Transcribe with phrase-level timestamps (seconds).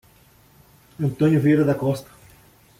[0.99, 2.09] Antônio Vieira da Costa